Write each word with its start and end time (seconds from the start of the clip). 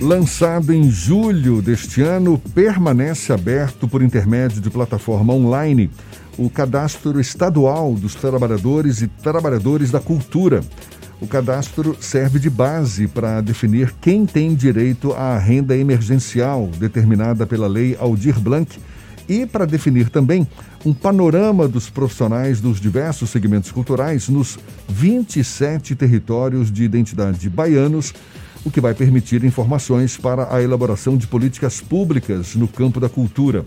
Lançado 0.00 0.72
em 0.72 0.88
julho 0.88 1.60
deste 1.60 2.02
ano, 2.02 2.40
permanece 2.54 3.32
aberto 3.32 3.88
por 3.88 4.00
intermédio 4.00 4.60
de 4.60 4.70
plataforma 4.70 5.34
online 5.34 5.90
o 6.38 6.48
Cadastro 6.48 7.20
Estadual 7.20 7.94
dos 7.94 8.14
Trabalhadores 8.14 9.02
e 9.02 9.08
Trabalhadores 9.08 9.90
da 9.90 9.98
Cultura. 9.98 10.60
O 11.20 11.26
cadastro 11.26 11.96
serve 11.98 12.38
de 12.38 12.48
base 12.48 13.08
para 13.08 13.40
definir 13.40 13.92
quem 14.00 14.24
tem 14.24 14.54
direito 14.54 15.12
à 15.14 15.36
renda 15.36 15.76
emergencial 15.76 16.70
determinada 16.78 17.44
pela 17.44 17.66
Lei 17.66 17.96
Aldir 17.98 18.38
Blanc 18.38 18.78
e 19.28 19.44
para 19.44 19.66
definir 19.66 20.10
também 20.10 20.46
um 20.86 20.94
panorama 20.94 21.66
dos 21.66 21.90
profissionais 21.90 22.60
dos 22.60 22.80
diversos 22.80 23.30
segmentos 23.30 23.72
culturais 23.72 24.28
nos 24.28 24.60
27 24.88 25.96
territórios 25.96 26.70
de 26.70 26.84
identidade 26.84 27.50
baianos 27.50 28.14
o 28.68 28.70
que 28.70 28.80
vai 28.82 28.94
permitir 28.94 29.44
informações 29.44 30.18
para 30.18 30.54
a 30.54 30.62
elaboração 30.62 31.16
de 31.16 31.26
políticas 31.26 31.80
públicas 31.80 32.54
no 32.54 32.68
campo 32.68 33.00
da 33.00 33.08
cultura. 33.08 33.64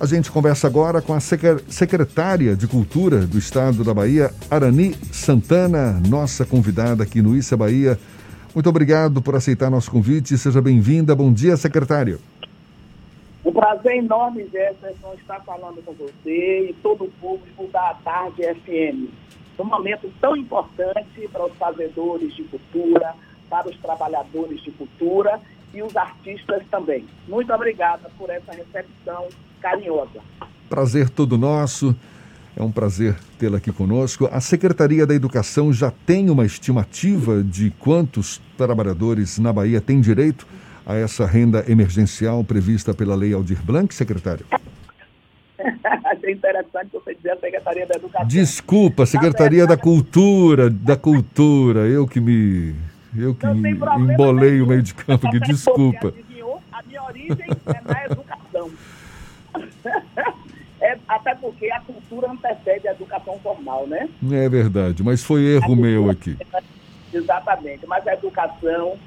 A 0.00 0.04
gente 0.04 0.30
conversa 0.32 0.66
agora 0.66 1.00
com 1.00 1.14
a 1.14 1.20
secretária 1.20 2.56
de 2.56 2.66
Cultura 2.66 3.20
do 3.20 3.38
Estado 3.38 3.84
da 3.84 3.94
Bahia, 3.94 4.30
Arani 4.50 4.94
Santana, 5.12 6.02
nossa 6.08 6.44
convidada 6.44 7.04
aqui 7.04 7.22
no 7.22 7.36
Issa 7.36 7.56
Bahia. 7.56 7.98
Muito 8.52 8.68
obrigado 8.68 9.22
por 9.22 9.36
aceitar 9.36 9.70
nosso 9.70 9.90
convite. 9.90 10.36
Seja 10.36 10.60
bem-vinda. 10.60 11.14
Bom 11.14 11.32
dia, 11.32 11.56
secretária. 11.56 12.18
Um 13.44 13.52
prazer 13.52 13.96
enorme, 13.96 14.44
Jefferson, 14.52 15.14
estar 15.14 15.40
falando 15.44 15.80
com 15.84 15.92
você 15.92 16.70
e 16.70 16.76
todo 16.82 17.04
o 17.04 17.10
público 17.20 17.68
da 17.72 17.94
Tarde 18.04 18.42
FM. 18.42 19.08
Um 19.58 19.64
momento 19.64 20.12
tão 20.20 20.36
importante 20.36 21.28
para 21.32 21.46
os 21.46 21.54
fazedores 21.54 22.34
de 22.34 22.42
cultura, 22.44 23.14
para 23.48 23.68
os 23.68 23.76
trabalhadores 23.78 24.62
de 24.62 24.70
cultura 24.72 25.40
e 25.72 25.82
os 25.82 25.96
artistas 25.96 26.62
também. 26.70 27.04
Muito 27.28 27.52
obrigada 27.52 28.10
por 28.16 28.30
essa 28.30 28.52
recepção 28.52 29.28
carinhosa. 29.60 30.20
Prazer 30.68 31.10
todo 31.10 31.38
nosso. 31.38 31.94
É 32.56 32.62
um 32.62 32.72
prazer 32.72 33.14
tê-la 33.38 33.58
aqui 33.58 33.70
conosco. 33.70 34.26
A 34.32 34.40
Secretaria 34.40 35.06
da 35.06 35.14
Educação 35.14 35.70
já 35.72 35.90
tem 35.90 36.30
uma 36.30 36.46
estimativa 36.46 37.42
de 37.42 37.70
quantos 37.78 38.40
trabalhadores 38.56 39.38
na 39.38 39.52
Bahia 39.52 39.78
têm 39.78 40.00
direito 40.00 40.46
a 40.86 40.94
essa 40.94 41.26
renda 41.26 41.64
emergencial 41.68 42.42
prevista 42.42 42.94
pela 42.94 43.14
Lei 43.14 43.34
Aldir 43.34 43.62
Blanc, 43.62 43.94
secretário? 43.94 44.46
Achei 46.04 46.32
interessante 46.32 46.88
você 46.92 47.14
dizer 47.14 47.32
a 47.32 47.36
Secretaria 47.36 47.86
da 47.86 47.96
Educação. 47.96 48.26
Desculpa, 48.26 49.04
Secretaria 49.04 49.66
da 49.66 49.76
Cultura, 49.76 50.70
da 50.70 50.96
Cultura, 50.96 51.80
eu 51.80 52.06
que 52.06 52.20
me 52.20 52.74
eu 53.18 53.34
que 53.34 53.46
embolei 53.46 54.60
o 54.60 54.66
meio 54.66 54.82
de 54.82 54.94
campo 54.94 55.26
aqui, 55.26 55.40
desculpa. 55.40 56.14
a 56.72 56.82
minha 56.82 57.02
origem 57.04 57.46
é 57.66 57.80
na 57.92 58.04
educação. 58.04 58.70
é, 60.80 60.98
até 61.08 61.34
porque 61.34 61.70
a 61.70 61.80
cultura 61.80 62.30
antecede 62.30 62.88
a 62.88 62.92
educação 62.92 63.38
formal, 63.40 63.86
né? 63.86 64.08
É 64.30 64.48
verdade, 64.48 65.02
mas 65.02 65.22
foi 65.22 65.42
erro 65.42 65.74
meu 65.76 66.10
aqui. 66.10 66.36
Exatamente, 67.12 67.86
mas 67.86 68.06
a 68.06 68.14
educação 68.14 68.98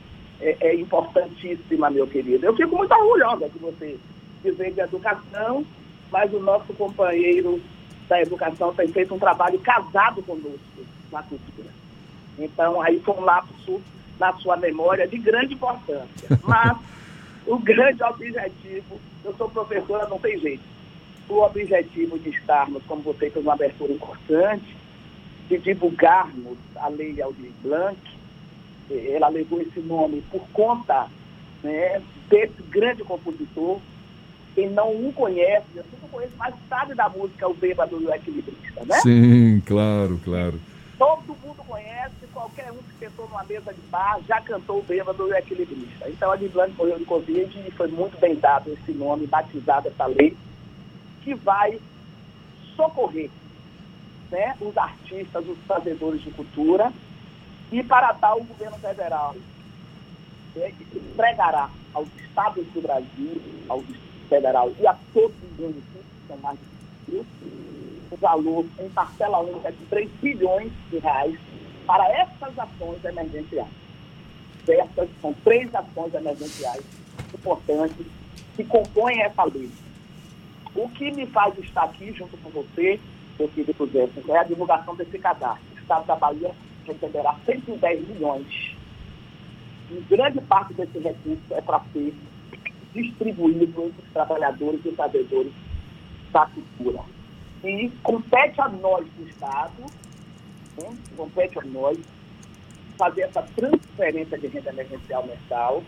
é, 0.41 0.57
é, 0.61 0.75
importantíssima, 0.75 1.89
meu 1.89 2.07
querido. 2.07 2.45
Eu 2.45 2.55
fico 2.55 2.75
muito 2.75 2.93
orgulhosa 2.93 3.49
de 3.49 3.59
você 3.59 3.99
dizer 4.43 4.73
de 4.73 4.79
educação, 4.79 5.65
mas 6.11 6.33
o 6.33 6.39
nosso 6.39 6.73
companheiro 6.73 7.61
da 8.07 8.21
educação 8.21 8.73
tem 8.73 8.87
feito 8.87 9.13
um 9.13 9.19
trabalho 9.19 9.59
casado 9.59 10.23
conosco 10.23 10.59
na 11.11 11.21
cultura. 11.21 11.69
Então, 12.37 12.81
aí 12.81 12.99
foi 12.99 13.15
um 13.15 13.21
lapso 13.21 13.81
na 14.19 14.33
sua 14.33 14.57
memória 14.57 15.07
de 15.07 15.17
grande 15.17 15.53
importância. 15.53 16.27
Mas 16.43 16.77
o 17.47 17.57
grande 17.57 18.03
objetivo, 18.03 18.99
eu 19.23 19.33
sou 19.35 19.49
professora, 19.49 20.07
não 20.07 20.19
tem 20.19 20.37
jeito. 20.37 20.63
O 21.27 21.41
objetivo 21.41 22.19
de 22.19 22.29
estarmos, 22.29 22.83
como 22.87 23.01
você 23.01 23.29
fez 23.29 23.43
uma 23.43 23.53
abertura 23.53 23.93
importante, 23.93 24.75
de 25.47 25.57
divulgarmos 25.57 26.57
a 26.75 26.87
lei 26.89 27.21
Aldir 27.21 27.51
Blanc, 27.61 27.99
ela 28.91 29.29
levou 29.29 29.61
esse 29.61 29.79
nome 29.79 30.23
por 30.31 30.41
conta 30.49 31.07
né, 31.63 32.01
desse 32.29 32.61
grande 32.69 33.03
compositor. 33.03 33.79
Quem 34.55 34.69
não 34.69 34.89
o 34.89 35.13
conhece, 35.13 35.65
eu 35.75 35.85
não 36.01 36.09
conheço, 36.09 36.33
mas 36.37 36.53
sabe 36.67 36.95
da 36.95 37.07
música 37.07 37.47
O 37.47 37.53
Bêbado 37.53 38.01
e 38.01 38.05
o 38.05 38.13
Equilibrista, 38.13 38.83
né? 38.85 38.99
Sim, 39.01 39.61
claro, 39.65 40.19
claro. 40.23 40.59
Todo 40.97 41.37
mundo 41.43 41.63
conhece, 41.67 42.18
qualquer 42.39 42.71
um 42.71 42.77
que 42.77 42.97
sentou 42.99 43.27
numa 43.27 43.43
mesa 43.43 43.73
de 43.73 43.81
bar 43.87 44.17
já 44.25 44.39
cantou 44.39 44.79
o 44.79 44.83
bêbado 44.83 45.27
e 45.27 45.31
o 45.31 45.35
equilibrista. 45.35 46.09
Então 46.09 46.31
a 46.31 46.37
Liblane 46.37 46.73
morreu 46.73 46.97
de 46.97 47.03
Covid 47.03 47.59
e 47.67 47.71
foi 47.71 47.89
muito 47.89 48.17
bem 48.17 48.35
dado 48.35 48.71
esse 48.71 48.93
nome, 48.93 49.27
batizado 49.27 49.89
essa 49.89 50.05
lei, 50.05 50.37
que 51.21 51.33
vai 51.33 51.79
socorrer 52.77 53.29
né, 54.31 54.55
os 54.61 54.77
artistas, 54.77 55.45
os 55.45 55.57
fazedores 55.67 56.21
de 56.21 56.31
cultura, 56.31 56.93
e 57.71 57.83
para 57.83 58.13
tal 58.13 58.39
o 58.39 58.43
governo 58.45 58.77
federal 58.77 59.35
né, 60.55 60.73
entregará 60.95 61.69
aos 61.93 62.07
estados 62.15 62.65
do 62.67 62.81
Brasil, 62.81 63.41
ao 63.67 63.79
Distrito 63.81 64.29
Federal 64.29 64.71
e 64.79 64.87
a 64.87 64.95
todos 65.13 65.35
os 65.51 65.59
municípios, 65.59 66.05
são 66.27 66.37
mais 66.37 66.57
de 67.05 67.21
o 68.11 68.17
valor 68.17 68.65
em 68.79 68.89
parcela 68.89 69.39
única 69.39 69.71
de 69.71 69.85
3 69.85 70.09
bilhões 70.21 70.71
de 70.89 70.97
reais 70.97 71.37
para 71.89 72.07
essas 72.07 72.59
ações 72.59 73.03
emergenciais. 73.03 73.67
Essas 74.67 75.09
são 75.19 75.33
três 75.43 75.73
ações 75.73 76.13
emergenciais 76.13 76.83
importantes 77.33 78.05
que 78.55 78.63
compõem 78.63 79.23
essa 79.23 79.43
lei. 79.45 79.71
O 80.75 80.87
que 80.89 81.09
me 81.09 81.25
faz 81.25 81.57
estar 81.57 81.85
aqui 81.85 82.13
junto 82.13 82.37
com 82.37 82.51
você, 82.51 82.99
meu 83.39 83.47
querido 83.47 83.89
Jefferson, 83.91 84.35
é 84.35 84.37
a 84.37 84.43
divulgação 84.43 84.95
desse 84.95 85.17
cadastro. 85.17 85.65
O 85.75 85.79
Estado 85.79 86.05
da 86.05 86.15
Bahia 86.15 86.51
receberá 86.85 87.35
110 87.43 88.07
milhões. 88.07 88.75
E 89.89 89.99
grande 90.07 90.41
parte 90.41 90.75
desse 90.75 90.99
recurso 90.99 91.41
é 91.55 91.61
para 91.61 91.81
ser 91.91 92.13
distribuído 92.93 93.63
entre 93.65 94.03
os 94.05 94.13
trabalhadores 94.13 94.85
e 94.85 94.91
fazedores 94.91 95.53
da 96.31 96.45
cultura. 96.45 97.01
E 97.63 97.89
compete 98.03 98.61
a 98.61 98.69
nós 98.69 99.07
do 99.17 99.27
Estado, 99.27 99.85
né, 100.81 100.97
compete 101.15 101.59
a 101.59 101.61
nós 101.63 101.97
fazer 102.97 103.21
essa 103.21 103.41
transferência 103.55 104.37
de 104.37 104.47
renda 104.47 104.69
emergencial 104.71 105.25
mensal, 105.25 105.83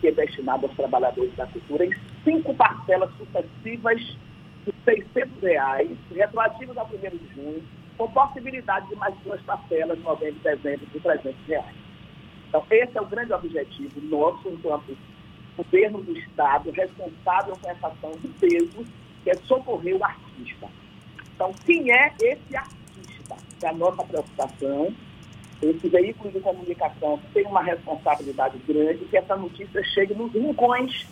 que 0.00 0.08
é 0.08 0.12
destinada 0.12 0.66
aos 0.66 0.74
trabalhadores 0.74 1.34
da 1.36 1.46
cultura, 1.46 1.84
em 1.84 1.94
cinco 2.24 2.54
parcelas 2.54 3.10
sucessivas 3.18 4.00
de 4.64 4.72
600 4.84 5.42
reais, 5.42 5.90
retroativas 6.10 6.76
ao 6.76 6.86
1 6.86 6.88
de 6.88 7.34
junho, 7.34 7.62
com 7.98 8.10
possibilidade 8.10 8.88
de 8.88 8.96
mais 8.96 9.14
duas 9.24 9.40
parcelas, 9.42 9.98
novembro 10.00 10.36
e 10.36 10.56
dezembro, 10.56 10.86
de 10.86 11.00
300 11.00 11.46
reais. 11.46 11.76
Então, 12.48 12.64
esse 12.70 12.96
é 12.96 13.00
o 13.00 13.06
grande 13.06 13.32
objetivo 13.32 14.00
nosso, 14.02 14.48
enquanto 14.48 14.96
governo 15.56 16.02
do 16.02 16.16
Estado, 16.16 16.70
responsável 16.70 17.56
com 17.60 17.70
essa 17.70 17.88
ação 17.88 18.12
de 18.12 18.28
peso, 18.28 18.86
que 19.24 19.30
é 19.30 19.34
socorrer 19.34 19.96
o 19.96 20.04
artista. 20.04 20.68
Então, 21.34 21.52
quem 21.66 21.92
é 21.92 22.14
esse 22.20 22.56
artista? 22.56 22.77
É 23.62 23.68
a 23.68 23.72
nossa 23.72 24.04
preocupação. 24.04 24.94
Esse 25.60 25.88
veículo 25.88 26.30
de 26.30 26.40
comunicação 26.40 27.18
tem 27.34 27.44
uma 27.44 27.62
responsabilidade 27.62 28.58
grande 28.66 29.04
que 29.06 29.16
essa 29.16 29.34
notícia 29.36 29.82
chegue 29.82 30.14
nos 30.14 30.32
rincões 30.32 31.06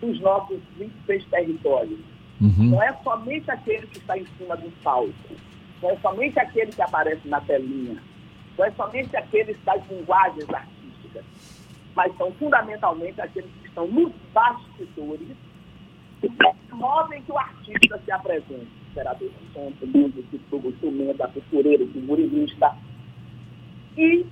dos 0.00 0.20
nossos 0.20 0.58
26 0.76 1.24
territórios. 1.26 2.00
Uhum. 2.40 2.70
Não 2.70 2.82
é 2.82 2.92
somente 3.04 3.50
aquele 3.50 3.86
que 3.86 3.98
está 3.98 4.18
em 4.18 4.26
cima 4.36 4.56
do 4.56 4.70
palco, 4.82 5.12
não 5.80 5.90
é 5.90 5.96
somente 5.98 6.38
aquele 6.38 6.72
que 6.72 6.82
aparece 6.82 7.26
na 7.28 7.40
telinha, 7.40 8.02
não 8.58 8.64
é 8.64 8.70
somente 8.72 9.16
aqueles 9.16 9.56
das 9.64 9.80
linguagens 9.88 10.48
artísticas, 10.52 11.24
mas 11.94 12.14
são 12.16 12.32
fundamentalmente 12.32 13.20
aqueles 13.20 13.50
que 13.62 13.68
estão 13.68 13.86
nos 13.86 14.12
bastidores 14.34 15.28
que 16.20 16.28
promovem 16.68 17.22
que 17.22 17.32
o 17.32 17.38
artista 17.38 18.00
se 18.04 18.10
apresente 18.10 18.85
operador 18.96 19.28
de 19.28 19.52
som, 19.52 19.72
músico, 19.86 20.68
instrumento, 20.68 21.22
apicureiro, 21.22 21.86
figurinista 21.88 22.74
e 23.96 24.24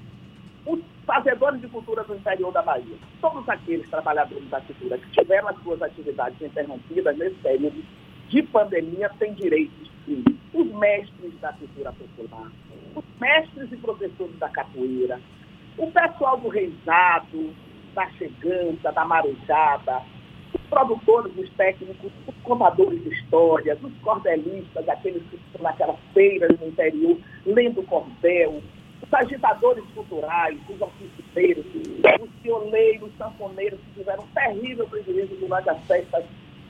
os 0.67 0.81
fazedores 1.05 1.61
de 1.61 1.69
cultura 1.69 2.03
do 2.05 2.15
interior 2.15 2.51
da 2.51 2.63
Bahia. 2.63 2.97
Todos 3.21 3.47
aqueles 3.49 3.89
trabalhadores 3.91 4.49
da 4.49 4.61
cultura 4.63 4.97
que 4.97 5.11
tiveram 5.11 5.49
as 5.49 5.63
suas 5.63 5.83
atividades 5.83 6.41
interrompidas 6.41 7.17
nesse 7.19 7.37
período 7.37 7.85
de 8.29 8.43
pandemia 8.45 9.11
têm 9.19 9.35
direitos, 9.35 9.91
sim. 10.07 10.25
Os 10.55 10.67
mestres 10.73 11.39
da 11.41 11.53
cultura 11.53 11.93
popular, 11.93 12.51
os 12.97 13.05
mestres 13.21 13.71
e 13.71 13.77
professores 13.77 14.39
da 14.39 14.49
capoeira, 14.49 15.21
o 15.77 15.91
pessoal 15.91 16.39
do 16.39 16.49
reizado, 16.49 17.53
da 17.95 18.09
chegança, 18.13 18.93
da 18.93 19.05
marejada, 20.55 20.69
produtores, 20.71 21.33
os 21.37 21.51
técnicos, 21.51 22.13
os 22.27 22.35
contadores 22.43 23.03
de 23.03 23.11
histórias, 23.11 23.79
os 23.83 23.93
cordelistas, 23.99 24.89
aqueles 24.89 25.23
que 25.31 25.37
estão 25.37 25.63
naquelas 25.63 25.97
feiras 26.13 26.59
no 26.61 26.69
interior, 26.69 27.19
lendo 27.47 27.83
cordel, 27.85 28.63
os 29.03 29.15
agitadores 29.15 29.85
culturais, 29.95 30.59
os 30.69 30.81
oficeiros, 30.81 31.65
os 32.21 32.31
pioneiros, 32.43 33.09
os 33.09 33.17
sanfoneiros 33.17 33.79
que 33.81 34.01
tiveram 34.01 34.25
um 34.25 34.29
terrível 34.29 34.87
prejuízo 34.89 35.35
durante 35.37 35.71
as 35.71 35.87
festas 35.87 36.25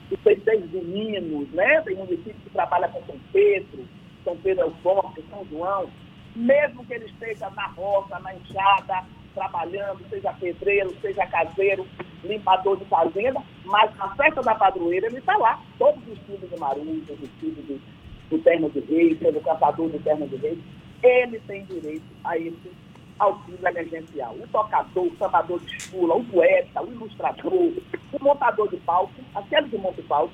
dos 0.09 0.19
festejos 0.21 0.69
meninos, 0.71 1.49
né? 1.51 1.81
Tem 1.81 1.95
município 1.95 2.35
que 2.35 2.49
trabalha 2.51 2.87
com 2.89 3.01
São 3.05 3.19
Pedro, 3.31 3.85
São 4.23 4.37
Pedro 4.37 4.63
é 4.63 4.67
o 4.67 4.71
Forte, 4.83 5.23
São 5.29 5.45
João, 5.49 5.89
mesmo 6.35 6.85
que 6.85 6.93
ele 6.93 7.05
esteja 7.05 7.49
na 7.51 7.67
roça, 7.67 8.19
na 8.19 8.35
enxada, 8.35 9.03
trabalhando, 9.35 9.99
seja 10.09 10.33
pedreiro, 10.33 10.95
seja 11.01 11.27
caseiro, 11.27 11.85
limpador 12.23 12.77
de 12.77 12.85
fazenda, 12.85 13.41
mas 13.65 13.95
na 13.97 14.15
festa 14.15 14.41
da 14.41 14.55
padroeira 14.55 15.05
ele 15.05 15.19
está 15.19 15.37
lá. 15.37 15.61
Todos 15.77 16.01
os 16.07 16.17
filhos 16.19 16.49
de 16.49 16.57
Maruja, 16.57 17.13
os 17.13 17.29
filhos 17.39 17.81
do, 18.29 18.39
terno 18.39 18.69
de 18.71 18.79
rei, 18.79 19.13
do 19.13 19.41
caçador 19.41 19.89
do 19.89 19.99
terno 19.99 20.27
de 20.27 20.37
rei, 20.37 20.59
ele 21.03 21.39
tem 21.41 21.63
direito 21.65 22.05
a 22.23 22.37
esse 22.37 22.71
auxílio 23.19 23.67
emergencial. 23.67 24.35
O 24.35 24.47
tocador, 24.47 25.05
o 25.05 25.17
sambador 25.17 25.59
de 25.59 25.75
escula, 25.77 26.15
o 26.15 26.23
poeta, 26.25 26.81
o 26.81 26.91
ilustrador, 26.91 27.53
o 27.53 28.23
montador 28.23 28.69
de 28.69 28.77
palco, 28.77 29.13
aquele 29.35 29.69
que 29.69 29.77
monta 29.77 30.01
palco, 30.07 30.33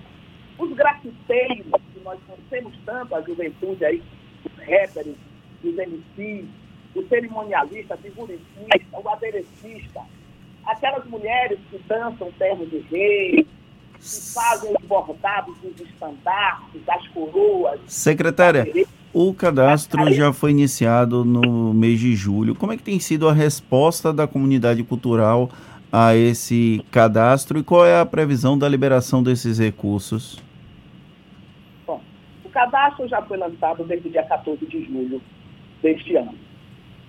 os 0.57 0.71
grafiteiros, 0.73 1.65
que 1.93 1.99
nós 2.03 2.19
conhecemos 2.27 2.73
tanto, 2.85 3.15
a 3.15 3.21
juventude 3.21 3.83
aí, 3.83 4.01
os 4.45 4.57
rappers, 4.59 5.15
os 5.63 5.75
MCs, 5.75 6.47
o 6.95 7.07
cerimonialista, 7.07 7.97
figuritista, 7.97 8.99
o 8.99 9.09
aderecista, 9.09 10.01
aquelas 10.65 11.05
mulheres 11.05 11.59
que 11.69 11.79
dançam 11.87 12.31
terno 12.37 12.65
de 12.65 12.79
rei, 12.79 13.47
que 13.93 14.33
fazem 14.33 14.73
os 14.73 14.87
bordados 14.87 15.55
dos 15.59 15.79
estandartes, 15.79 16.81
das 16.85 17.07
coroas. 17.09 17.79
Secretária, 17.87 18.67
o 19.13 19.33
cadastro 19.33 20.11
já 20.11 20.33
foi 20.33 20.51
iniciado 20.51 21.23
no 21.23 21.73
mês 21.73 21.99
de 21.99 22.15
julho. 22.15 22.55
Como 22.55 22.73
é 22.73 22.77
que 22.77 22.83
tem 22.83 22.99
sido 22.99 23.27
a 23.27 23.33
resposta 23.33 24.11
da 24.11 24.27
comunidade 24.27 24.83
cultural 24.83 25.49
a 25.91 26.15
esse 26.15 26.83
cadastro 26.89 27.59
e 27.59 27.63
qual 27.63 27.85
é 27.85 27.99
a 27.99 28.05
previsão 28.05 28.57
da 28.57 28.67
liberação 28.67 29.21
desses 29.21 29.59
recursos? 29.59 30.41
Bom, 31.85 32.01
o 32.45 32.49
cadastro 32.49 33.07
já 33.07 33.21
foi 33.21 33.37
lançado 33.37 33.83
desde 33.83 34.07
o 34.07 34.11
dia 34.11 34.23
14 34.23 34.65
de 34.65 34.85
julho 34.85 35.21
deste 35.81 36.15
ano. 36.15 36.33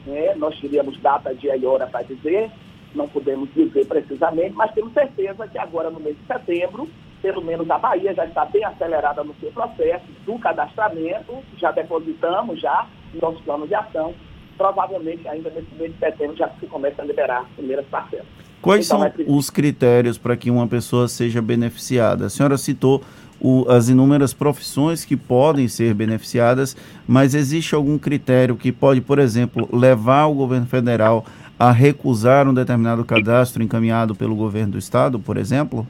né? 0.05 0.35
nós 0.35 0.59
teríamos 0.61 0.99
data, 1.01 1.35
dia 1.35 1.57
e 1.57 1.67
hora 1.67 1.87
para 1.87 2.03
dizer, 2.03 2.51
não 2.95 3.09
podemos 3.09 3.53
dizer 3.55 3.87
precisamente, 3.87 4.53
mas 4.55 4.73
temos 4.73 4.93
certeza 4.93 5.47
que 5.47 5.59
agora 5.59 5.91
no 5.91 6.01
mês 6.01 6.17
de 6.17 6.27
setembro, 6.27 6.89
pelo 7.23 7.43
menos 7.43 7.71
a 7.71 7.79
Bahia 7.79 8.15
já 8.15 8.25
está 8.25 8.45
bem 8.45 8.65
acelerada 8.65 9.23
no 9.23 9.35
seu 9.41 9.51
processo 9.53 10.07
do 10.25 10.39
cadastramento, 10.39 11.39
já 11.57 11.71
depositamos 11.71 12.61
já 12.61 12.87
nosso 13.21 13.43
plano 13.43 13.67
de 13.67 13.75
ação 13.75 14.15
provavelmente 14.61 15.27
ainda 15.27 15.49
nesse 15.49 15.75
mês 15.79 15.91
de 15.91 15.99
setembro 15.99 16.37
já 16.37 16.51
se 16.61 16.67
começa 16.67 17.01
a 17.01 17.05
liberar 17.07 17.41
as 17.41 17.49
primeiras 17.57 17.87
parcelas. 17.87 18.27
Quais 18.61 18.85
então, 18.85 18.99
são 18.99 19.07
é 19.07 19.15
os 19.27 19.49
critérios 19.49 20.19
para 20.19 20.37
que 20.37 20.51
uma 20.51 20.69
pessoa 20.69 21.09
seja 21.09 21.41
beneficiada? 21.41 22.27
A 22.27 22.29
senhora 22.29 22.59
citou 22.59 23.03
o, 23.41 23.65
as 23.71 23.89
inúmeras 23.89 24.35
profissões 24.35 25.03
que 25.03 25.17
podem 25.17 25.67
ser 25.67 25.95
beneficiadas, 25.95 26.77
mas 27.09 27.35
existe 27.35 27.75
algum 27.75 27.97
critério 27.97 28.55
que 28.55 28.71
pode, 28.71 29.01
por 29.01 29.19
exemplo, 29.19 29.67
levar 29.73 30.27
o 30.27 30.35
governo 30.35 30.67
federal 30.67 31.25
a 31.59 31.73
recusar 31.73 32.47
um 32.47 32.53
determinado 32.53 33.03
cadastro 33.03 33.63
encaminhado 33.63 34.15
pelo 34.15 34.37
governo 34.37 34.73
do 34.73 34.79
estado, 34.79 35.19
por 35.19 35.39
exemplo? 35.39 35.87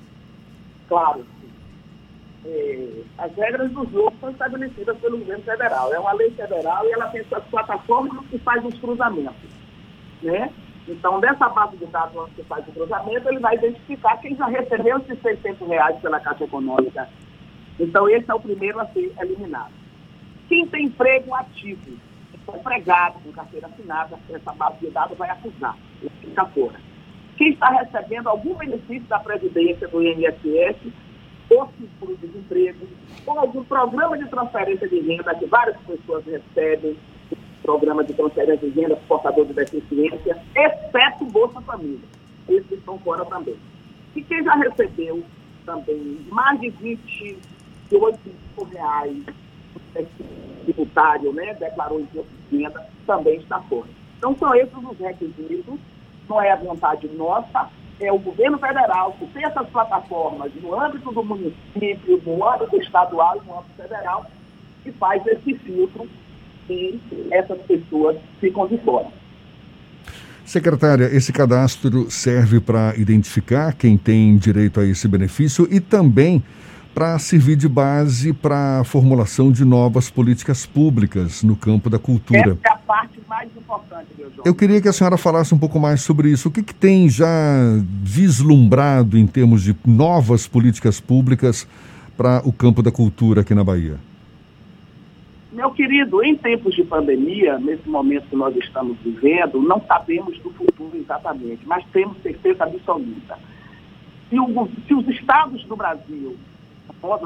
Claro, 0.91 1.25
é, 2.45 3.03
as 3.17 3.33
regras 3.37 3.71
do 3.71 3.89
jogo 3.93 4.13
são 4.19 4.29
estabelecidas 4.29 4.99
pelo 4.99 5.19
governo 5.19 5.45
federal. 5.45 5.95
É 5.95 6.01
uma 6.01 6.13
lei 6.15 6.33
federal 6.33 6.85
e 6.85 6.91
ela 6.91 7.07
tem 7.11 7.23
suas 7.27 7.45
plataformas 7.45 8.27
que 8.27 8.37
faz 8.41 8.65
os 8.65 8.77
cruzamentos. 8.81 9.51
Né? 10.21 10.53
Então, 10.89 11.21
dessa 11.21 11.49
base 11.49 11.77
de 11.77 11.87
dados 11.87 12.29
se 12.35 12.43
faz 12.43 12.67
o 12.67 12.73
cruzamento, 12.73 13.29
ele 13.29 13.39
vai 13.39 13.55
identificar 13.55 14.17
quem 14.17 14.35
já 14.35 14.47
recebeu 14.47 14.99
esses 14.99 15.23
600 15.23 15.69
reais 15.69 15.97
pela 16.01 16.19
Caixa 16.19 16.43
Econômica. 16.43 17.09
Então, 17.79 18.09
esse 18.09 18.29
é 18.29 18.35
o 18.35 18.41
primeiro 18.41 18.81
a 18.81 18.87
ser 18.87 19.15
eliminado. 19.21 19.73
Quem 20.49 20.67
tem 20.67 20.87
emprego 20.87 21.33
ativo, 21.37 21.97
empregado 22.53 23.21
com 23.23 23.31
carteira 23.31 23.69
assinada, 23.69 24.19
essa 24.29 24.53
base 24.55 24.81
de 24.81 24.91
dados 24.91 25.17
vai 25.17 25.31
acusar, 25.31 25.77
fica 26.21 26.45
fora. 26.47 26.90
Quem 27.41 27.53
está 27.53 27.71
recebendo 27.71 28.29
algum 28.29 28.55
benefício 28.55 29.09
da 29.09 29.19
Previdência 29.19 29.89
do 29.89 30.03
INSS 30.03 30.77
ou 31.49 31.67
seguro-desemprego, 31.81 32.87
ou 33.27 33.39
algum 33.39 33.65
programa 33.65 34.19
de 34.19 34.29
transferência 34.29 34.87
de 34.87 35.01
renda 35.01 35.35
que 35.35 35.47
várias 35.47 35.79
pessoas 35.79 36.23
recebem, 36.27 36.99
programa 37.63 38.05
de 38.05 38.13
transferência 38.13 38.69
de 38.69 38.79
renda 38.79 38.95
portador 39.09 39.47
de 39.47 39.55
deficiência, 39.55 40.37
exceto 40.55 41.25
Bolsa 41.33 41.63
Família. 41.63 42.07
Esses 42.47 42.73
estão 42.73 42.99
fora 42.99 43.25
também. 43.25 43.57
E 44.15 44.23
quem 44.23 44.45
já 44.45 44.57
recebeu 44.57 45.25
também 45.65 46.21
mais 46.31 46.61
de 46.61 46.69
28 46.69 48.21
mil 48.27 48.67
reais 48.67 49.17
tributário, 50.65 51.33
né, 51.33 51.55
declarou 51.55 52.01
imposto 52.01 52.31
de 52.51 52.59
renda, 52.59 52.87
também 53.07 53.39
está 53.39 53.63
fora. 53.63 53.89
Então, 54.19 54.37
são 54.37 54.55
esses 54.55 54.75
os 54.75 54.99
requisitos, 54.99 55.81
não 56.31 56.41
é 56.41 56.53
a 56.53 56.57
vontade 56.57 57.09
nossa, 57.09 57.69
é 58.01 58.11
o 58.13 58.19
governo 58.19 58.57
federal 58.57 59.15
que 59.19 59.27
tem 59.27 59.45
essas 59.45 59.69
plataformas 59.69 60.51
no 60.63 60.81
âmbito 60.81 61.13
do 61.13 61.25
município, 61.25 62.23
no 62.25 62.49
âmbito 62.49 62.77
estadual 62.77 63.37
e 63.37 63.47
no 63.47 63.59
âmbito 63.59 63.75
federal, 63.77 64.25
que 64.85 64.93
faz 64.93 65.27
esse 65.27 65.55
filtro 65.57 66.09
e 66.71 66.99
essas 67.33 67.61
pessoas 67.63 68.17
ficam 68.41 68.67
de 68.69 68.79
fora. 68.79 69.09
Secretária, 70.45 71.05
esse 71.05 71.33
cadastro 71.33 72.11
serve 72.11 72.61
para 72.61 72.97
identificar 72.97 73.75
quem 73.75 73.99
tem 73.99 74.37
direito 74.37 74.81
a 74.81 74.87
esse 74.87 75.07
benefício 75.07 75.69
e 75.71 75.81
também 75.81 76.43
para 76.95 77.19
servir 77.19 77.57
de 77.57 77.69
base 77.69 78.33
para 78.33 78.81
a 78.81 78.85
formulação 78.85 79.51
de 79.53 79.65
novas 79.65 80.11
políticas 80.11 80.67
públicas 80.67 81.43
no 81.43 81.57
campo 81.57 81.89
da 81.89 81.99
cultura. 81.99 82.59
Essa 82.63 82.69
é 82.69 82.73
a 82.73 82.77
parte 82.77 83.21
mais 83.29 83.49
importante, 83.57 84.09
meu 84.19 84.31
João. 84.31 84.43
Eu 84.45 84.55
queria 84.55 84.81
que 84.81 84.89
a 84.89 84.93
senhora 84.93 85.17
falasse 85.17 85.55
um 85.55 85.59
pouco 85.59 85.79
mais 85.79 86.03
sobre 86.03 86.31
isso. 86.31 86.49
O 86.49 86.51
que, 86.51 86.63
que 86.63 86.75
tem 86.75 87.09
já 87.09 87.29
vislumbrado 88.03 89.17
em 89.17 89.27
termos 89.27 89.63
de 89.63 89.75
novas 89.87 90.47
políticas 90.47 91.01
públicas 91.01 91.67
para 92.17 92.43
o 92.45 92.53
campo 92.53 92.83
da 92.83 92.91
cultura 92.91 93.43
aqui 93.43 93.55
na 93.55 93.65
Bahia? 93.65 93.97
Meu 95.53 95.71
querido, 95.73 96.23
em 96.23 96.37
tempos 96.37 96.75
de 96.75 96.85
pandemia, 96.85 97.59
nesse 97.59 97.89
momento 97.89 98.29
que 98.29 98.37
nós 98.37 98.55
estamos 98.57 98.97
vivendo, 98.99 99.61
não 99.61 99.81
sabemos 99.87 100.39
do 100.39 100.51
futuro 100.51 100.97
exatamente, 100.97 101.67
mas 101.67 101.85
temos 101.93 102.17
certeza 102.23 102.65
absoluta. 102.65 103.37
Se, 104.29 104.39
o, 104.39 104.69
se 104.87 104.95
os 104.95 105.09
estados 105.09 105.65
do 105.65 105.75
Brasil 105.75 106.37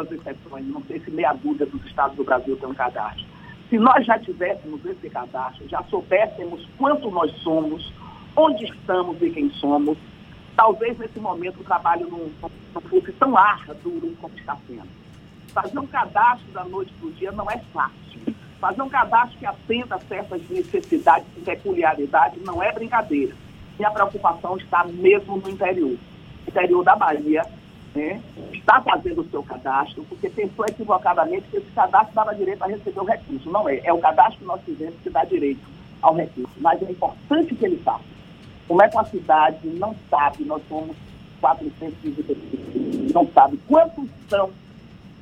as 0.00 0.12
exceções, 0.12 0.66
não 0.66 0.82
sei 0.84 1.00
se 1.00 1.10
meia 1.10 1.32
dúzia 1.32 1.66
dos 1.66 1.84
estados 1.86 2.16
do 2.16 2.24
Brasil 2.24 2.56
tem 2.56 2.68
um 2.68 2.74
cadastro. 2.74 3.24
Se 3.68 3.78
nós 3.78 4.04
já 4.06 4.18
tivéssemos 4.18 4.84
esse 4.84 5.08
cadastro, 5.10 5.68
já 5.68 5.82
soubéssemos 5.84 6.66
quanto 6.78 7.10
nós 7.10 7.30
somos, 7.42 7.92
onde 8.36 8.64
estamos 8.64 9.20
e 9.22 9.30
quem 9.30 9.50
somos, 9.50 9.96
talvez 10.56 10.98
nesse 10.98 11.18
momento 11.18 11.60
o 11.60 11.64
trabalho 11.64 12.08
não, 12.08 12.30
não 12.74 12.80
fosse 12.82 13.12
tão 13.12 13.36
árduo 13.36 14.14
como 14.20 14.34
está 14.36 14.56
sendo. 14.66 14.88
Fazer 15.48 15.78
um 15.78 15.86
cadastro 15.86 16.50
da 16.52 16.64
noite 16.64 16.92
para 16.98 17.08
o 17.08 17.12
dia 17.12 17.32
não 17.32 17.50
é 17.50 17.58
fácil. 17.72 18.34
Fazer 18.60 18.82
um 18.82 18.88
cadastro 18.88 19.38
que 19.38 19.46
atenda 19.46 19.96
a 19.96 20.00
certas 20.00 20.42
necessidades 20.48 21.26
e 21.36 21.40
peculiaridades 21.40 22.42
não 22.44 22.62
é 22.62 22.72
brincadeira. 22.72 23.34
Minha 23.78 23.90
preocupação 23.90 24.56
está 24.56 24.84
mesmo 24.84 25.36
no 25.36 25.48
interior. 25.48 25.96
Interior 26.46 26.84
da 26.84 26.96
Bahia, 26.96 27.44
está 28.52 28.80
fazendo 28.80 29.20
o 29.20 29.30
seu 29.30 29.42
cadastro, 29.42 30.04
porque 30.04 30.28
pensou 30.28 30.64
equivocadamente 30.66 31.46
que 31.50 31.58
esse 31.58 31.70
cadastro 31.72 32.14
dava 32.14 32.34
direito 32.34 32.62
a 32.62 32.66
receber 32.66 33.00
o 33.00 33.04
recurso. 33.04 33.50
Não 33.50 33.68
é. 33.68 33.80
É 33.84 33.92
o 33.92 33.98
cadastro 33.98 34.38
que 34.40 34.44
nós 34.44 34.60
fizemos 34.62 34.94
que 35.02 35.10
dá 35.10 35.24
direito 35.24 35.60
ao 36.02 36.14
recurso. 36.14 36.52
Mas 36.58 36.82
é 36.82 36.90
importante 36.90 37.54
que 37.54 37.64
ele 37.64 37.78
faça. 37.78 38.04
Como 38.66 38.82
é 38.82 38.88
que 38.88 38.96
uma 38.96 39.04
cidade 39.04 39.68
não 39.68 39.94
sabe, 40.10 40.44
nós 40.44 40.62
somos 40.68 40.96
415 41.40 43.12
não 43.12 43.28
sabe 43.32 43.58
quantos 43.68 44.08
são 44.28 44.50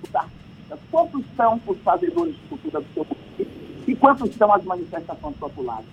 os 0.03 0.15
artistas, 0.15 0.79
quantos 0.91 1.25
são 1.37 1.61
os 1.67 1.79
fazedores 1.79 2.35
de 2.35 2.41
cultura 2.49 2.81
do 2.81 2.95
seu 2.95 3.05
município 3.05 3.83
e 3.87 3.97
quantos 3.97 4.35
são 4.37 4.53
as 4.53 4.65
manifestações 4.65 5.37
populares. 5.37 5.87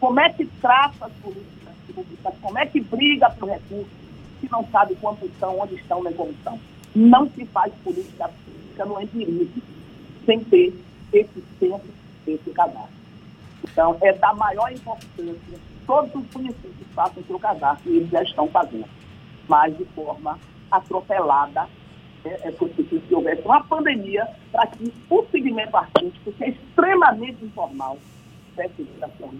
Como 0.00 0.20
é 0.20 0.28
que 0.30 0.44
trata 0.60 1.06
as 1.06 1.12
políticas 1.22 1.74
públicas, 1.94 2.34
como 2.42 2.58
é 2.58 2.66
que 2.66 2.80
briga 2.80 3.30
por 3.30 3.48
recursos, 3.48 4.05
se 4.40 4.48
não 4.50 4.66
sabe 4.70 4.94
quantos 4.96 5.30
são, 5.38 5.58
onde 5.58 5.74
estão, 5.74 6.02
nem 6.02 6.12
como. 6.12 6.34
Não 6.94 7.28
se 7.30 7.44
faz 7.46 7.72
política 7.84 8.28
pública 8.28 8.84
no 8.84 9.00
empirismo 9.00 9.62
sem 10.24 10.42
ter 10.44 10.74
esse 11.12 11.44
centro, 11.58 11.88
esse 12.26 12.50
cadastro. 12.50 12.96
Então, 13.64 13.96
é 14.00 14.12
da 14.12 14.34
maior 14.34 14.72
importância 14.72 15.58
todos 15.86 16.12
os 16.14 16.34
municípios 16.34 16.74
façam 16.94 17.22
seu 17.24 17.38
cadastro 17.38 17.92
e 17.92 17.98
eles 17.98 18.10
já 18.10 18.22
estão 18.22 18.48
fazendo 18.48 18.88
mas 19.48 19.76
de 19.76 19.84
forma 19.86 20.38
atropelada. 20.70 21.68
É, 22.24 22.48
é 22.48 22.50
possível 22.50 23.00
que 23.06 23.14
houvesse 23.14 23.42
uma 23.42 23.62
pandemia 23.62 24.26
para 24.50 24.66
que 24.66 24.92
o 25.08 25.24
segmento 25.30 25.76
artístico, 25.76 26.32
que 26.32 26.44
é 26.44 26.48
extremamente 26.48 27.44
informal, 27.44 27.98
tivesse 28.50 28.82
educação 28.82 29.30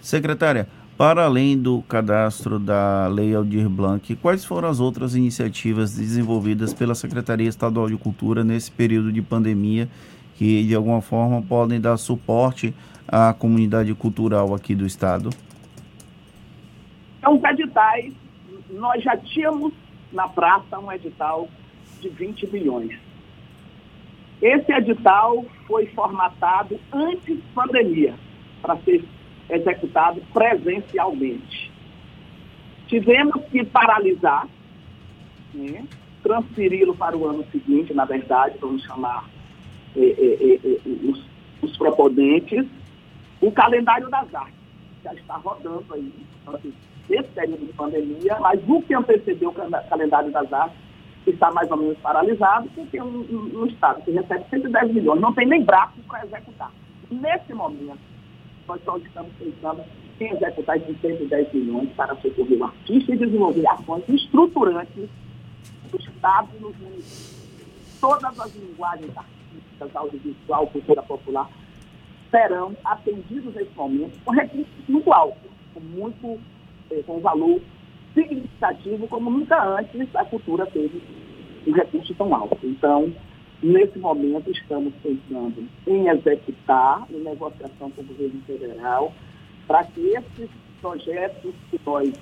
Secretária, 0.00 0.66
para 1.00 1.24
além 1.24 1.56
do 1.56 1.80
cadastro 1.80 2.58
da 2.58 3.08
Lei 3.08 3.34
Aldir 3.34 3.70
Blanc, 3.70 4.14
quais 4.16 4.44
foram 4.44 4.68
as 4.68 4.80
outras 4.80 5.16
iniciativas 5.16 5.96
desenvolvidas 5.96 6.74
pela 6.74 6.94
Secretaria 6.94 7.48
Estadual 7.48 7.88
de 7.88 7.96
Cultura 7.96 8.44
nesse 8.44 8.70
período 8.70 9.10
de 9.10 9.22
pandemia 9.22 9.88
que, 10.34 10.62
de 10.62 10.74
alguma 10.74 11.00
forma, 11.00 11.40
podem 11.40 11.80
dar 11.80 11.96
suporte 11.96 12.74
à 13.08 13.32
comunidade 13.32 13.94
cultural 13.94 14.54
aqui 14.54 14.74
do 14.74 14.84
Estado? 14.84 15.30
São 17.22 17.38
os 17.38 17.44
editais 17.44 18.12
nós 18.68 19.02
já 19.02 19.16
tínhamos 19.16 19.72
na 20.12 20.28
praça 20.28 20.78
um 20.78 20.92
edital 20.92 21.48
de 22.02 22.10
20 22.10 22.46
bilhões. 22.48 22.92
Esse 24.42 24.70
edital 24.70 25.46
foi 25.66 25.86
formatado 25.86 26.78
antes 26.92 27.38
da 27.38 27.44
pandemia, 27.54 28.14
para 28.60 28.76
ser 28.82 29.02
executado 29.50 30.20
presencialmente. 30.32 31.70
Tivemos 32.86 33.44
que 33.46 33.64
paralisar, 33.64 34.48
né, 35.54 35.84
transferi-lo 36.22 36.94
para 36.94 37.16
o 37.16 37.26
ano 37.26 37.44
seguinte, 37.50 37.94
na 37.94 38.04
verdade, 38.04 38.56
vamos 38.60 38.82
chamar 38.84 39.28
eh, 39.96 40.14
eh, 40.18 40.60
eh, 40.64 40.80
os, 41.08 41.24
os 41.62 41.76
proponentes, 41.76 42.66
o 43.40 43.50
calendário 43.52 44.08
das 44.10 44.34
artes, 44.34 44.54
já 45.02 45.14
está 45.14 45.36
rodando 45.36 45.86
aí. 45.92 46.12
Desse 47.08 47.28
período 47.30 47.66
de 47.66 47.72
pandemia, 47.72 48.38
mas 48.40 48.60
o 48.68 48.82
que 48.82 48.94
antecedeu 48.94 49.50
o 49.50 49.88
calendário 49.88 50.30
das 50.30 50.52
artes 50.52 50.76
está 51.26 51.50
mais 51.50 51.70
ou 51.70 51.76
menos 51.76 51.98
paralisado, 51.98 52.68
porque 52.74 53.00
um, 53.00 53.06
um, 53.06 53.62
um 53.62 53.66
Estado 53.66 54.02
que 54.02 54.12
recebe 54.12 54.44
110 54.48 54.94
milhões 54.94 55.20
não 55.20 55.32
tem 55.34 55.46
nem 55.46 55.62
braços 55.62 56.04
para 56.06 56.24
executar. 56.24 56.70
Nesse 57.10 57.52
momento, 57.52 57.98
nós 58.70 58.80
só 58.84 58.96
estamos 58.98 59.32
pensando 59.36 59.82
em 60.20 60.32
executar 60.32 60.76
esses 60.76 61.00
110 61.00 61.52
milhões 61.52 61.90
para 61.96 62.14
socorrer 62.16 62.60
o 62.60 62.64
artista 62.64 63.12
e 63.12 63.18
desenvolver 63.18 63.66
ações 63.66 64.08
estruturantes 64.08 65.08
do 65.90 65.98
Estado 65.98 66.48
e 66.56 66.62
nos 66.62 66.78
municípios. 66.78 67.98
Todas 68.00 68.38
as 68.38 68.54
linguagens 68.54 69.10
artísticas, 69.16 69.96
audiovisual, 69.96 70.66
cultura 70.68 71.02
popular, 71.02 71.50
serão 72.30 72.76
atendidos 72.84 73.52
nesse 73.54 73.74
momento 73.76 74.16
com 74.24 74.30
recursos 74.30 74.88
muito 74.88 75.12
altos, 75.12 75.50
com 75.74 75.80
muito 75.80 76.40
é, 76.92 77.02
com 77.02 77.18
valor 77.18 77.60
significativo 78.14 79.08
como 79.08 79.30
nunca 79.30 79.64
antes 79.64 80.14
a 80.14 80.24
cultura 80.24 80.64
teve 80.66 81.02
um 81.66 81.72
recurso 81.72 82.14
tão 82.14 82.32
alto. 82.32 82.56
Então, 82.62 83.12
nesse 83.62 83.98
momento, 83.98 84.50
estamos 84.50 84.92
pensando 85.02 85.68
em 85.86 86.08
executar, 86.08 87.06
em 87.10 87.20
negociação 87.20 87.90
com 87.90 88.02
o 88.02 88.04
governo 88.04 88.40
federal, 88.46 89.12
para 89.66 89.84
que 89.84 90.00
esses 90.00 90.50
projetos 90.80 91.54
que 91.70 91.80
nós 91.84 92.12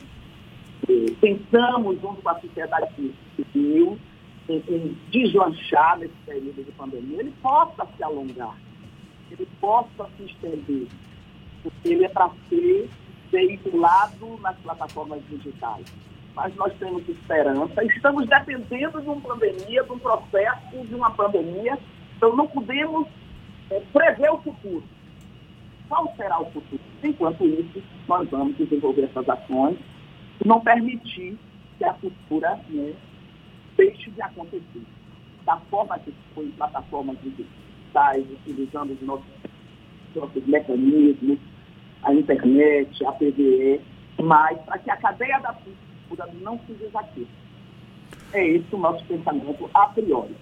eh, 0.89 1.15
pensamos 1.21 2.01
junto 2.01 2.21
com 2.23 2.29
a 2.29 2.41
sociedade 2.41 3.15
civil 3.37 3.99
em, 4.49 4.63
em 4.69 4.97
deslanchar 5.11 5.99
nesse 5.99 6.15
período 6.27 6.65
de 6.65 6.73
pandemia, 6.73 7.21
ele 7.21 7.35
possa 7.43 7.87
se 7.97 8.03
alongar, 8.03 8.57
ele 9.31 9.47
possa 9.61 10.09
se 10.17 10.25
estender, 10.25 10.87
porque 11.63 11.89
ele 11.89 12.05
é 12.05 12.09
para 12.09 12.31
ser 12.49 12.89
veiculado 13.31 14.39
nas 14.41 14.57
plataformas 14.59 15.21
digitais. 15.29 15.85
Mas 16.35 16.55
nós 16.55 16.73
temos 16.79 17.09
esperança, 17.09 17.85
estamos 17.85 18.27
dependendo 18.29 19.01
de 19.01 19.09
uma 19.09 19.21
pandemia, 19.21 19.83
de 19.83 19.93
um 19.93 19.99
processo 19.99 20.87
de 20.87 20.95
uma 20.95 21.11
pandemia, 21.11 21.79
então 22.17 22.37
não 22.37 22.47
podemos 22.47 23.09
é, 23.71 23.81
prever 23.93 24.31
o 24.31 24.39
futuro. 24.39 24.85
Qual 25.89 26.15
será 26.17 26.41
o 26.41 26.51
futuro? 26.51 26.81
Enquanto 27.03 27.45
isso, 27.45 27.83
nós 28.07 28.29
vamos 28.29 28.57
desenvolver 28.57 29.05
essas 29.05 29.29
ações 29.29 29.79
e 30.45 30.47
não 30.47 30.61
permitir 30.61 31.37
que 31.79 31.85
a 31.85 31.95
cultura 31.95 32.61
né, 32.69 32.93
deixe 33.77 34.11
de 34.11 34.23
acontecer. 34.23 34.83
Da 35.45 35.57
forma 35.71 35.99
que 36.01 36.13
foi 36.35 36.49
plataformas 36.57 37.17
digitais, 37.23 38.25
utilizando 38.31 38.93
os 38.93 39.01
nossos, 39.03 39.27
nossos 40.15 40.47
mecanismos, 40.47 41.39
a 42.03 42.13
internet, 42.13 43.05
a 43.07 43.13
PVE, 43.13 43.81
mas 44.21 44.59
para 44.61 44.79
que 44.79 44.91
a 44.91 44.97
cadeia 44.97 45.39
da 45.39 45.53
cultura 45.53 45.88
não 46.43 46.59
se 46.67 46.73
desative. 46.73 47.27
É 48.33 48.47
esse 48.47 48.67
o 48.73 48.79
nosso 48.79 49.05
pensamento 49.05 49.69
a 49.75 49.87
priori. 49.87 50.35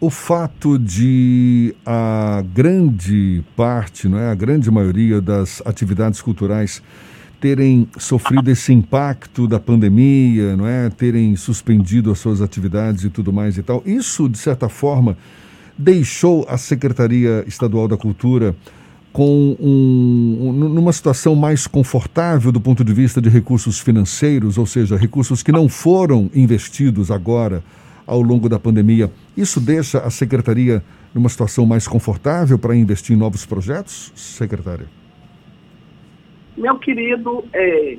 O 0.00 0.10
fato 0.10 0.78
de 0.78 1.74
a 1.86 2.42
grande 2.52 3.44
parte, 3.56 4.08
não 4.08 4.18
é, 4.18 4.30
a 4.30 4.34
grande 4.34 4.70
maioria 4.70 5.20
das 5.20 5.62
atividades 5.64 6.20
culturais 6.20 6.82
terem 7.40 7.88
sofrido 7.98 8.48
esse 8.50 8.72
impacto 8.72 9.48
da 9.48 9.58
pandemia, 9.58 10.56
não 10.56 10.66
é, 10.66 10.88
terem 10.90 11.34
suspendido 11.34 12.10
as 12.10 12.18
suas 12.18 12.40
atividades 12.40 13.04
e 13.04 13.10
tudo 13.10 13.32
mais 13.32 13.58
e 13.58 13.62
tal, 13.62 13.82
isso 13.84 14.28
de 14.28 14.38
certa 14.38 14.68
forma 14.68 15.16
deixou 15.76 16.46
a 16.48 16.56
Secretaria 16.56 17.44
Estadual 17.46 17.88
da 17.88 17.96
Cultura 17.96 18.54
com 19.12 19.56
um, 19.60 20.52
numa 20.52 20.92
situação 20.92 21.34
mais 21.34 21.66
confortável 21.66 22.50
do 22.50 22.60
ponto 22.60 22.82
de 22.82 22.92
vista 22.94 23.20
de 23.20 23.28
recursos 23.28 23.78
financeiros, 23.78 24.56
ou 24.56 24.64
seja, 24.64 24.96
recursos 24.96 25.42
que 25.42 25.52
não 25.52 25.68
foram 25.68 26.30
investidos 26.34 27.10
agora 27.10 27.62
ao 28.06 28.22
longo 28.22 28.48
da 28.48 28.58
pandemia. 28.58 29.10
Isso 29.36 29.60
deixa 29.60 29.98
a 29.98 30.10
secretaria 30.10 30.82
numa 31.14 31.28
situação 31.28 31.66
mais 31.66 31.86
confortável 31.86 32.58
para 32.58 32.74
investir 32.74 33.14
em 33.14 33.18
novos 33.18 33.44
projetos, 33.44 34.12
secretária? 34.14 34.86
Meu 36.56 36.78
querido, 36.78 37.44
é, 37.52 37.98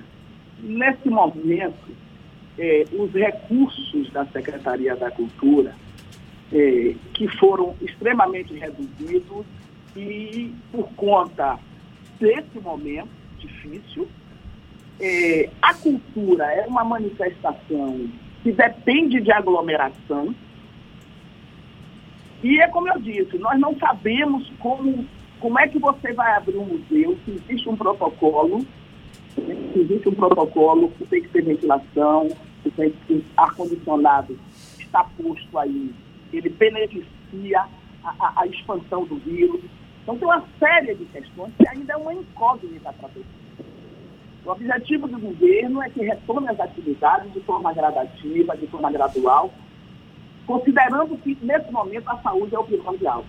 nesse 0.61 1.09
momento, 1.09 1.91
é, 2.57 2.85
os 2.93 3.11
recursos 3.11 4.11
da 4.11 4.25
Secretaria 4.25 4.95
da 4.95 5.11
Cultura, 5.11 5.75
é, 6.51 6.95
que 7.13 7.27
foram 7.39 7.75
extremamente 7.81 8.53
reduzidos, 8.53 9.45
e 9.95 10.53
por 10.71 10.87
conta 10.93 11.59
desse 12.19 12.59
momento 12.59 13.09
difícil, 13.37 14.07
é, 14.99 15.49
a 15.61 15.73
cultura 15.73 16.45
é 16.45 16.65
uma 16.67 16.83
manifestação 16.83 18.07
que 18.41 18.51
depende 18.51 19.21
de 19.21 19.31
aglomeração. 19.31 20.33
E 22.43 22.59
é 22.59 22.67
como 22.67 22.89
eu 22.89 22.99
disse, 22.99 23.37
nós 23.37 23.59
não 23.59 23.77
sabemos 23.77 24.51
como, 24.59 25.05
como 25.39 25.59
é 25.59 25.67
que 25.67 25.79
você 25.79 26.13
vai 26.13 26.35
abrir 26.35 26.57
um 26.57 26.65
museu, 26.65 27.17
se 27.25 27.31
existe 27.31 27.69
um 27.69 27.75
protocolo, 27.75 28.65
se 29.35 29.79
existe 29.79 30.09
um 30.09 30.13
protocolo 30.13 30.89
que 30.91 31.05
tem 31.05 31.21
que 31.21 31.29
ter 31.29 31.43
ventilação, 31.43 32.29
que 32.61 32.71
tem 32.71 32.93
que 33.07 33.23
ar-condicionado 33.37 34.37
está 34.93 35.03
posto 35.03 35.57
aí, 35.57 35.91
ele 36.31 36.49
beneficia 36.49 37.65
a, 38.03 38.15
a, 38.19 38.41
a 38.41 38.47
expansão 38.47 39.05
do 39.05 39.15
vírus. 39.15 39.61
Então, 40.03 40.17
tem 40.17 40.27
uma 40.27 40.43
série 40.59 40.95
de 40.95 41.05
questões 41.05 41.51
que 41.57 41.67
ainda 41.67 41.93
é 41.93 41.97
uma 41.97 42.13
incógnita 42.13 42.93
para 42.93 43.09
todos. 43.09 43.27
O 44.45 44.51
objetivo 44.51 45.07
do 45.07 45.17
governo 45.17 45.81
é 45.81 45.89
que 45.89 46.03
retome 46.03 46.49
as 46.49 46.59
atividades 46.59 47.31
de 47.31 47.39
forma 47.41 47.73
gradativa, 47.73 48.57
de 48.57 48.67
forma 48.67 48.91
gradual, 48.91 49.53
considerando 50.45 51.17
que, 51.17 51.37
nesse 51.41 51.71
momento, 51.71 52.09
a 52.09 52.17
saúde 52.17 52.53
é 52.53 52.59
o 52.59 52.65
primordial. 52.65 53.23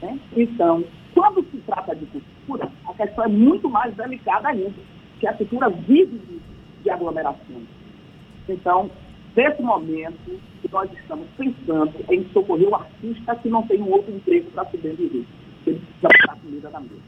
Né? 0.00 0.18
Então, 0.36 0.84
quando 1.12 1.44
se 1.50 1.58
trata 1.58 1.96
de 1.96 2.06
cultura, 2.06 2.70
a 2.86 2.94
questão 2.94 3.24
é 3.24 3.28
muito 3.28 3.68
mais 3.68 3.92
delicada 3.96 4.48
ainda, 4.48 4.72
que 5.18 5.26
a 5.26 5.34
cultura 5.34 5.68
vive 5.68 6.18
de, 6.18 6.40
de 6.84 6.90
aglomeração. 6.90 7.62
Então, 8.48 8.88
Nesse 9.36 9.62
momento, 9.62 10.40
nós 10.72 10.90
estamos 10.92 11.26
pensando 11.36 11.92
em 12.10 12.28
socorrer 12.32 12.68
o 12.68 12.74
artista 12.74 13.36
que 13.36 13.48
não 13.48 13.66
tem 13.66 13.80
um 13.80 13.90
outro 13.90 14.12
emprego 14.14 14.50
para 14.50 14.64
sobreviver. 14.66 15.24
Ele 15.66 15.80
precisa 16.00 16.36
comida 16.36 16.70
na 16.70 16.80
mesa. 16.80 17.02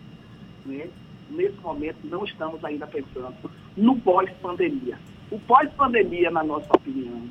Né? 0.66 0.88
Nesse 1.30 1.60
momento, 1.60 1.96
não 2.04 2.24
estamos 2.24 2.64
ainda 2.64 2.86
pensando 2.86 3.34
no 3.76 3.98
pós-pandemia. 4.00 4.98
O 5.30 5.38
pós-pandemia, 5.40 6.30
na 6.30 6.44
nossa 6.44 6.68
opinião, 6.74 7.22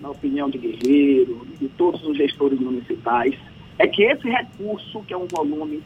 na 0.00 0.10
opinião 0.10 0.50
de 0.50 0.58
Guerreiro, 0.58 1.46
de 1.58 1.68
todos 1.70 2.04
os 2.04 2.16
gestores 2.16 2.58
municipais, 2.60 3.34
é 3.78 3.86
que 3.86 4.02
esse 4.02 4.28
recurso, 4.28 5.02
que 5.02 5.14
é 5.14 5.16
um 5.16 5.26
volume 5.26 5.82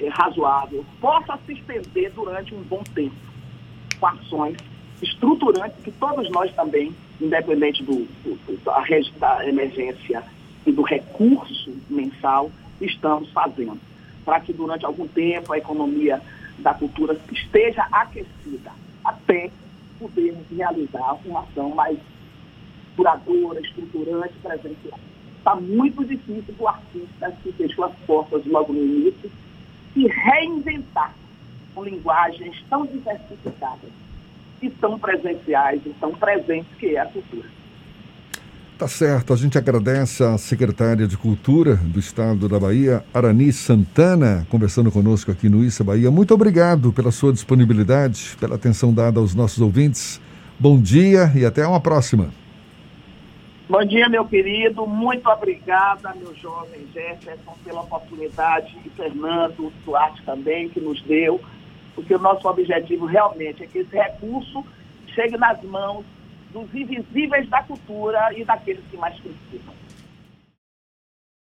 é, 0.00 0.08
razoável, 0.08 0.84
possa 1.00 1.38
se 1.46 1.52
estender 1.52 2.10
durante 2.12 2.54
um 2.54 2.62
bom 2.62 2.82
tempo, 2.94 3.14
com 3.98 4.06
ações 4.06 4.56
estruturantes 5.02 5.82
que 5.82 5.90
todos 5.92 6.28
nós 6.30 6.52
também, 6.54 6.94
independente 7.20 7.82
do, 7.84 8.06
do, 8.24 8.64
da, 8.64 8.84
da 9.18 9.48
emergência 9.48 10.22
e 10.66 10.72
do 10.72 10.82
recurso 10.82 11.74
mensal, 11.88 12.50
estamos 12.80 13.30
fazendo, 13.30 13.78
para 14.24 14.40
que 14.40 14.52
durante 14.52 14.84
algum 14.84 15.06
tempo 15.06 15.52
a 15.52 15.58
economia 15.58 16.20
da 16.58 16.74
cultura 16.74 17.18
esteja 17.32 17.86
aquecida, 17.90 18.72
até 19.04 19.50
podermos 19.98 20.46
realizar 20.50 21.16
uma 21.24 21.40
ação 21.40 21.70
mais 21.74 21.98
duradoura, 22.96 23.60
estruturante, 23.60 24.34
presencial. 24.42 24.98
Está 25.38 25.54
muito 25.56 26.04
difícil 26.04 26.54
para 26.54 26.64
o 26.64 26.68
artista 26.68 27.32
que 27.42 27.52
fechou 27.52 27.84
as 27.84 27.94
portas 28.06 28.44
logo 28.46 28.72
no 28.72 28.82
início 28.82 29.30
se 29.94 30.06
reinventar 30.06 31.14
com 31.74 31.84
linguagens 31.84 32.62
tão 32.68 32.86
diversificadas 32.86 33.90
e 34.60 34.68
tão 34.68 34.98
presenciais 34.98 35.80
e 35.86 35.90
tão 36.00 36.12
presentes 36.12 36.72
que 36.78 36.94
é 36.94 37.00
a 37.00 37.06
cultura. 37.06 37.48
Tá 38.80 38.88
certo, 38.88 39.34
a 39.34 39.36
gente 39.36 39.58
agradece 39.58 40.24
a 40.24 40.38
secretária 40.38 41.06
de 41.06 41.14
Cultura 41.14 41.76
do 41.76 41.98
Estado 41.98 42.48
da 42.48 42.58
Bahia, 42.58 43.04
Arani 43.12 43.52
Santana, 43.52 44.46
conversando 44.48 44.90
conosco 44.90 45.30
aqui 45.30 45.50
no 45.50 45.62
Issa 45.62 45.84
Bahia. 45.84 46.10
Muito 46.10 46.32
obrigado 46.32 46.90
pela 46.90 47.10
sua 47.10 47.30
disponibilidade, 47.30 48.38
pela 48.40 48.54
atenção 48.54 48.90
dada 48.90 49.20
aos 49.20 49.34
nossos 49.34 49.60
ouvintes. 49.60 50.18
Bom 50.58 50.80
dia 50.80 51.30
e 51.36 51.44
até 51.44 51.66
uma 51.66 51.78
próxima. 51.78 52.30
Bom 53.68 53.84
dia, 53.84 54.08
meu 54.08 54.24
querido. 54.24 54.86
Muito 54.86 55.28
obrigada, 55.28 56.14
meu 56.14 56.34
jovem 56.36 56.88
Jefferson, 56.94 57.54
pela 57.62 57.82
oportunidade, 57.82 58.78
e 58.82 58.88
Fernando 58.88 59.70
Duarte 59.84 60.22
também, 60.24 60.70
que 60.70 60.80
nos 60.80 61.02
deu, 61.02 61.38
porque 61.94 62.14
o 62.14 62.18
nosso 62.18 62.48
objetivo 62.48 63.04
realmente 63.04 63.62
é 63.62 63.66
que 63.66 63.80
esse 63.80 63.94
recurso 63.94 64.64
chegue 65.14 65.36
nas 65.36 65.62
mãos 65.64 66.02
dos 66.52 66.74
invisíveis 66.74 67.48
da 67.48 67.62
cultura 67.62 68.32
e 68.36 68.44
daqueles 68.44 68.84
que 68.90 68.96
mais 68.96 69.14
precisam. 69.18 69.79